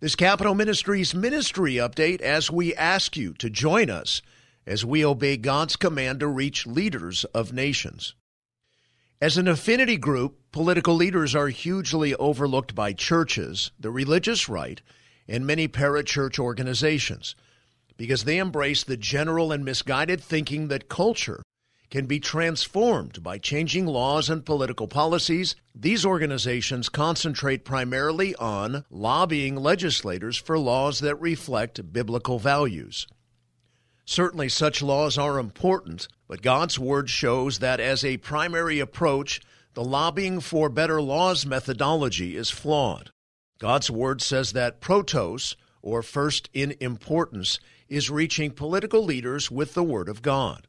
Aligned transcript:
This 0.00 0.16
Capitol 0.16 0.54
Ministries 0.54 1.14
ministry 1.14 1.74
update 1.74 2.22
as 2.22 2.50
we 2.50 2.74
ask 2.74 3.18
you 3.18 3.34
to 3.34 3.50
join 3.50 3.90
us 3.90 4.22
as 4.66 4.82
we 4.82 5.04
obey 5.04 5.36
God's 5.36 5.76
command 5.76 6.20
to 6.20 6.26
reach 6.26 6.66
leaders 6.66 7.26
of 7.34 7.52
nations. 7.52 8.14
As 9.20 9.36
an 9.36 9.46
affinity 9.46 9.98
group, 9.98 10.38
political 10.52 10.94
leaders 10.94 11.34
are 11.34 11.48
hugely 11.48 12.14
overlooked 12.14 12.74
by 12.74 12.94
churches, 12.94 13.72
the 13.78 13.90
religious 13.90 14.48
right, 14.48 14.80
and 15.28 15.46
many 15.46 15.68
parachurch 15.68 16.38
organizations 16.38 17.36
because 17.98 18.24
they 18.24 18.38
embrace 18.38 18.82
the 18.82 18.96
general 18.96 19.52
and 19.52 19.66
misguided 19.66 20.22
thinking 20.22 20.68
that 20.68 20.88
culture 20.88 21.42
can 21.90 22.06
be 22.06 22.20
transformed 22.20 23.22
by 23.22 23.36
changing 23.36 23.84
laws 23.84 24.30
and 24.30 24.46
political 24.46 24.86
policies. 24.86 25.56
These 25.74 26.06
organizations 26.06 26.88
concentrate 26.88 27.64
primarily 27.64 28.34
on 28.36 28.84
lobbying 28.90 29.56
legislators 29.56 30.36
for 30.36 30.58
laws 30.58 31.00
that 31.00 31.20
reflect 31.20 31.92
biblical 31.92 32.38
values. 32.38 33.08
Certainly, 34.04 34.48
such 34.48 34.82
laws 34.82 35.18
are 35.18 35.38
important, 35.38 36.08
but 36.26 36.42
God's 36.42 36.78
Word 36.78 37.10
shows 37.10 37.58
that 37.58 37.80
as 37.80 38.04
a 38.04 38.16
primary 38.18 38.78
approach, 38.80 39.40
the 39.74 39.84
lobbying 39.84 40.40
for 40.40 40.68
better 40.68 41.00
laws 41.00 41.46
methodology 41.46 42.36
is 42.36 42.50
flawed. 42.50 43.10
God's 43.58 43.90
Word 43.90 44.22
says 44.22 44.52
that 44.52 44.80
protos, 44.80 45.54
or 45.82 46.02
first 46.02 46.50
in 46.52 46.74
importance, 46.80 47.60
is 47.88 48.10
reaching 48.10 48.50
political 48.50 49.04
leaders 49.04 49.50
with 49.50 49.74
the 49.74 49.84
Word 49.84 50.08
of 50.08 50.22
God. 50.22 50.66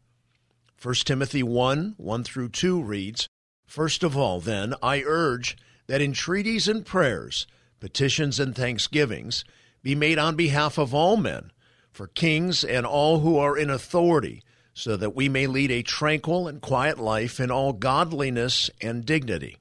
1 0.83 0.95
Timothy 1.05 1.43
1 1.43 1.93
1 1.97 2.23
through 2.23 2.49
2 2.49 2.81
reads, 2.81 3.29
First 3.67 4.01
of 4.01 4.17
all, 4.17 4.39
then, 4.39 4.73
I 4.81 5.03
urge 5.05 5.55
that 5.85 6.01
entreaties 6.01 6.67
and 6.67 6.83
prayers, 6.83 7.45
petitions 7.79 8.39
and 8.39 8.55
thanksgivings 8.55 9.45
be 9.83 9.93
made 9.93 10.17
on 10.17 10.35
behalf 10.35 10.79
of 10.79 10.91
all 10.91 11.17
men, 11.17 11.51
for 11.91 12.07
kings 12.07 12.63
and 12.63 12.83
all 12.83 13.19
who 13.19 13.37
are 13.37 13.55
in 13.55 13.69
authority, 13.69 14.41
so 14.73 14.97
that 14.97 15.15
we 15.15 15.29
may 15.29 15.45
lead 15.45 15.69
a 15.69 15.83
tranquil 15.83 16.47
and 16.47 16.63
quiet 16.63 16.97
life 16.97 17.39
in 17.39 17.51
all 17.51 17.73
godliness 17.73 18.71
and 18.81 19.05
dignity. 19.05 19.57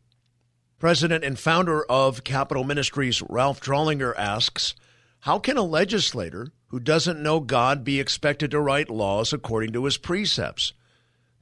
President 0.78 1.22
and 1.22 1.38
founder 1.38 1.84
of 1.84 2.24
Capitol 2.24 2.64
Ministries, 2.64 3.20
Ralph 3.28 3.60
Drollinger, 3.60 4.14
asks, 4.16 4.74
How 5.20 5.38
can 5.38 5.58
a 5.58 5.62
legislator 5.62 6.54
who 6.68 6.80
doesn't 6.80 7.22
know 7.22 7.41
God 7.41 7.84
be 7.84 8.00
expected 8.00 8.50
to 8.52 8.60
write 8.60 8.88
laws 8.88 9.34
according 9.34 9.74
to 9.74 9.84
his 9.84 9.98
precepts? 9.98 10.72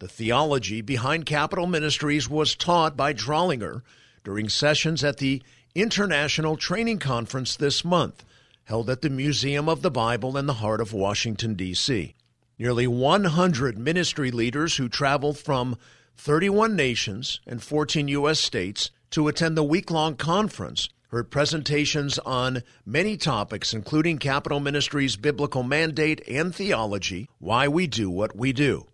The 0.00 0.06
theology 0.06 0.80
behind 0.80 1.26
Capitol 1.26 1.66
Ministries 1.66 2.30
was 2.30 2.54
taught 2.54 2.96
by 2.96 3.12
Drollinger 3.12 3.82
during 4.22 4.48
sessions 4.48 5.02
at 5.02 5.16
the 5.16 5.42
International 5.74 6.56
Training 6.56 7.00
Conference 7.00 7.56
this 7.56 7.84
month, 7.84 8.24
held 8.64 8.88
at 8.90 9.02
the 9.02 9.10
Museum 9.10 9.68
of 9.68 9.82
the 9.82 9.90
Bible 9.90 10.36
in 10.36 10.46
the 10.46 10.54
heart 10.54 10.80
of 10.80 10.92
Washington, 10.92 11.54
D.C. 11.54 12.14
Nearly 12.60 12.86
100 12.86 13.76
ministry 13.76 14.30
leaders 14.30 14.76
who 14.76 14.88
traveled 14.88 15.36
from 15.36 15.76
31 16.16 16.76
nations 16.76 17.40
and 17.44 17.60
14 17.60 18.06
U.S. 18.08 18.38
states 18.38 18.90
to 19.10 19.26
attend 19.26 19.56
the 19.56 19.64
week 19.64 19.90
long 19.90 20.14
conference 20.14 20.88
heard 21.08 21.30
presentations 21.30 22.18
on 22.20 22.62
many 22.84 23.16
topics, 23.16 23.72
including 23.74 24.18
Capitol 24.18 24.60
Ministries' 24.60 25.16
biblical 25.16 25.62
mandate 25.62 26.22
and 26.28 26.54
theology, 26.54 27.28
why 27.38 27.66
we 27.66 27.86
do 27.86 28.10
what 28.10 28.36
we 28.36 28.52
do. 28.52 28.87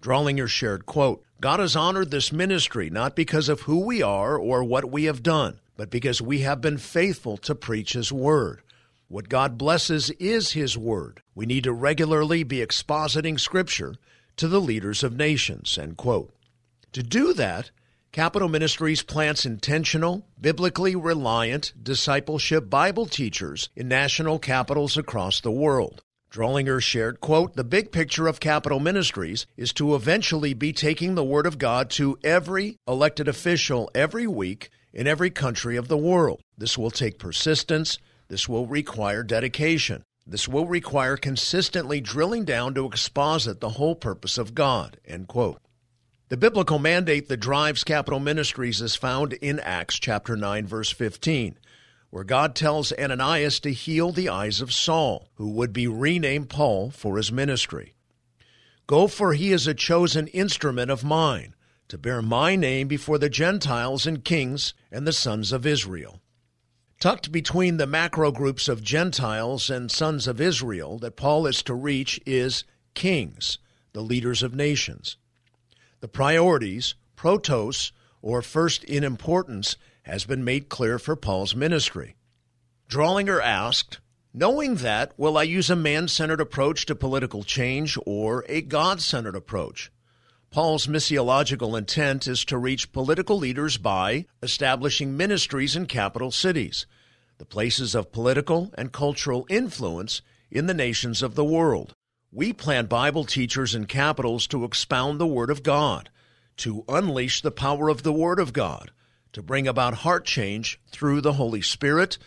Drollinger 0.00 0.48
shared, 0.48 0.86
quote, 0.86 1.24
God 1.40 1.60
has 1.60 1.76
honored 1.76 2.10
this 2.10 2.32
ministry 2.32 2.90
not 2.90 3.14
because 3.14 3.48
of 3.48 3.62
who 3.62 3.80
we 3.80 4.02
are 4.02 4.36
or 4.36 4.64
what 4.64 4.90
we 4.90 5.04
have 5.04 5.22
done, 5.22 5.60
but 5.76 5.90
because 5.90 6.20
we 6.20 6.40
have 6.40 6.60
been 6.60 6.78
faithful 6.78 7.36
to 7.38 7.54
preach 7.54 7.92
His 7.92 8.12
Word. 8.12 8.62
What 9.08 9.28
God 9.28 9.56
blesses 9.56 10.10
is 10.18 10.52
His 10.52 10.76
Word. 10.76 11.22
We 11.34 11.46
need 11.46 11.64
to 11.64 11.72
regularly 11.72 12.42
be 12.42 12.58
expositing 12.58 13.38
Scripture 13.38 13.94
to 14.36 14.48
the 14.48 14.60
leaders 14.60 15.02
of 15.02 15.16
nations, 15.16 15.78
end 15.78 15.96
quote. 15.96 16.32
To 16.92 17.02
do 17.02 17.32
that, 17.34 17.70
Capitol 18.10 18.48
Ministries 18.48 19.02
plants 19.02 19.44
intentional, 19.44 20.26
biblically 20.40 20.96
reliant 20.96 21.72
discipleship 21.80 22.70
Bible 22.70 23.06
teachers 23.06 23.68
in 23.76 23.86
national 23.86 24.38
capitals 24.38 24.96
across 24.96 25.40
the 25.40 25.52
world. 25.52 26.02
Drollinger 26.30 26.82
shared, 26.82 27.20
quote, 27.20 27.56
The 27.56 27.64
big 27.64 27.90
picture 27.90 28.26
of 28.26 28.38
Capitol 28.38 28.80
Ministries 28.80 29.46
is 29.56 29.72
to 29.74 29.94
eventually 29.94 30.52
be 30.52 30.72
taking 30.74 31.14
the 31.14 31.24
Word 31.24 31.46
of 31.46 31.56
God 31.56 31.88
to 31.90 32.18
every 32.22 32.76
elected 32.86 33.28
official 33.28 33.90
every 33.94 34.26
week 34.26 34.68
in 34.92 35.06
every 35.06 35.30
country 35.30 35.76
of 35.76 35.88
the 35.88 35.96
world. 35.96 36.42
This 36.56 36.76
will 36.76 36.90
take 36.90 37.18
persistence. 37.18 37.98
This 38.28 38.46
will 38.46 38.66
require 38.66 39.22
dedication. 39.22 40.02
This 40.26 40.46
will 40.46 40.66
require 40.66 41.16
consistently 41.16 42.02
drilling 42.02 42.44
down 42.44 42.74
to 42.74 42.84
exposit 42.84 43.60
the 43.60 43.70
whole 43.70 43.94
purpose 43.94 44.36
of 44.36 44.54
God, 44.54 45.00
end 45.06 45.28
quote. 45.28 45.62
The 46.28 46.36
biblical 46.36 46.78
mandate 46.78 47.28
that 47.28 47.38
drives 47.38 47.84
Capitol 47.84 48.20
Ministries 48.20 48.82
is 48.82 48.96
found 48.96 49.32
in 49.32 49.58
Acts 49.60 49.98
chapter 49.98 50.36
9 50.36 50.66
verse 50.66 50.90
15 50.90 51.58
where 52.10 52.24
God 52.24 52.54
tells 52.54 52.92
Ananias 52.92 53.60
to 53.60 53.72
heal 53.72 54.12
the 54.12 54.28
eyes 54.28 54.60
of 54.60 54.72
Saul, 54.72 55.28
who 55.34 55.50
would 55.50 55.72
be 55.72 55.86
renamed 55.86 56.48
Paul 56.48 56.90
for 56.90 57.16
his 57.16 57.30
ministry. 57.30 57.94
Go, 58.86 59.06
for 59.06 59.34
he 59.34 59.52
is 59.52 59.66
a 59.66 59.74
chosen 59.74 60.26
instrument 60.28 60.90
of 60.90 61.04
mine, 61.04 61.54
to 61.88 61.98
bear 61.98 62.22
my 62.22 62.56
name 62.56 62.88
before 62.88 63.18
the 63.18 63.28
Gentiles 63.28 64.06
and 64.06 64.24
kings 64.24 64.72
and 64.90 65.06
the 65.06 65.12
sons 65.12 65.52
of 65.52 65.66
Israel. 65.66 66.20
Tucked 67.00 67.30
between 67.30 67.76
the 67.76 67.86
macro 67.86 68.32
groups 68.32 68.66
of 68.66 68.82
Gentiles 68.82 69.70
and 69.70 69.90
sons 69.90 70.26
of 70.26 70.40
Israel 70.40 70.98
that 70.98 71.16
Paul 71.16 71.46
is 71.46 71.62
to 71.64 71.74
reach 71.74 72.18
is 72.26 72.64
kings, 72.94 73.58
the 73.92 74.00
leaders 74.00 74.42
of 74.42 74.54
nations. 74.54 75.16
The 76.00 76.08
priorities, 76.08 76.94
protos, 77.16 77.92
or 78.20 78.42
first 78.42 78.82
in 78.84 79.04
importance, 79.04 79.76
has 80.08 80.24
been 80.24 80.42
made 80.42 80.68
clear 80.68 80.98
for 80.98 81.14
Paul's 81.14 81.54
ministry. 81.54 82.16
Drollinger 82.88 83.42
asked, 83.42 84.00
Knowing 84.32 84.76
that, 84.76 85.12
will 85.18 85.36
I 85.36 85.42
use 85.42 85.68
a 85.68 85.76
man 85.76 86.08
centered 86.08 86.40
approach 86.40 86.86
to 86.86 86.94
political 86.94 87.42
change 87.42 87.98
or 88.06 88.44
a 88.48 88.62
God 88.62 89.00
centered 89.02 89.36
approach? 89.36 89.90
Paul's 90.50 90.86
missiological 90.86 91.76
intent 91.76 92.26
is 92.26 92.44
to 92.46 92.56
reach 92.56 92.92
political 92.92 93.36
leaders 93.36 93.76
by 93.76 94.24
establishing 94.42 95.16
ministries 95.16 95.76
in 95.76 95.86
capital 95.86 96.30
cities, 96.30 96.86
the 97.36 97.44
places 97.44 97.94
of 97.94 98.12
political 98.12 98.72
and 98.78 98.92
cultural 98.92 99.46
influence 99.50 100.22
in 100.50 100.66
the 100.66 100.74
nations 100.74 101.22
of 101.22 101.34
the 101.34 101.44
world. 101.44 101.94
We 102.32 102.52
plant 102.52 102.88
Bible 102.88 103.24
teachers 103.24 103.74
in 103.74 103.86
capitals 103.86 104.46
to 104.48 104.64
expound 104.64 105.20
the 105.20 105.26
Word 105.26 105.50
of 105.50 105.62
God, 105.62 106.10
to 106.58 106.84
unleash 106.88 107.42
the 107.42 107.50
power 107.50 107.88
of 107.88 108.02
the 108.02 108.12
Word 108.12 108.40
of 108.40 108.52
God, 108.52 108.90
to 109.32 109.42
bring 109.42 109.68
about 109.68 109.94
heart 109.94 110.24
change 110.24 110.80
through 110.90 111.20
the 111.20 111.34
Holy 111.34 111.62
Spirit, 111.62 112.18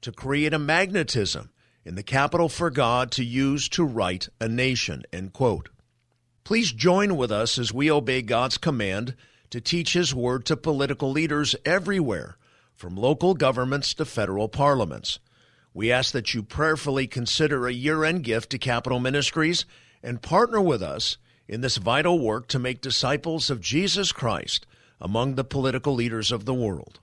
to 0.00 0.12
create 0.12 0.54
a 0.54 0.58
magnetism 0.58 1.50
in 1.84 1.94
the 1.94 2.02
capital 2.02 2.48
for 2.48 2.70
God 2.70 3.10
to 3.12 3.24
use 3.24 3.68
to 3.70 3.84
right 3.84 4.28
a 4.40 4.48
nation. 4.48 5.02
End 5.12 5.32
quote. 5.32 5.70
Please 6.44 6.72
join 6.72 7.16
with 7.16 7.30
us 7.30 7.58
as 7.58 7.72
we 7.72 7.90
obey 7.90 8.22
God's 8.22 8.58
command 8.58 9.14
to 9.50 9.60
teach 9.60 9.92
His 9.92 10.14
Word 10.14 10.44
to 10.46 10.56
political 10.56 11.10
leaders 11.10 11.56
everywhere, 11.64 12.36
from 12.74 12.96
local 12.96 13.34
governments 13.34 13.92
to 13.94 14.04
federal 14.04 14.48
parliaments. 14.48 15.18
We 15.74 15.92
ask 15.92 16.12
that 16.12 16.34
you 16.34 16.42
prayerfully 16.42 17.06
consider 17.06 17.66
a 17.66 17.72
year 17.72 18.04
end 18.04 18.24
gift 18.24 18.50
to 18.50 18.58
Capitol 18.58 19.00
Ministries 19.00 19.64
and 20.02 20.22
partner 20.22 20.60
with 20.60 20.82
us 20.82 21.18
in 21.46 21.60
this 21.60 21.76
vital 21.76 22.18
work 22.18 22.48
to 22.48 22.58
make 22.58 22.80
disciples 22.80 23.50
of 23.50 23.60
Jesus 23.60 24.12
Christ 24.12 24.66
among 25.00 25.34
the 25.34 25.44
political 25.44 25.94
leaders 25.94 26.30
of 26.30 26.44
the 26.44 26.54
world. 26.54 27.00